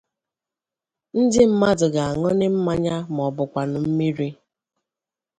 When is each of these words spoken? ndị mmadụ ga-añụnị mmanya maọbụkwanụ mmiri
ndị 1.19 1.41
mmadụ 1.49 1.85
ga-añụnị 1.93 2.47
mmanya 2.55 2.95
maọbụkwanụ 3.15 3.77
mmiri 3.87 4.29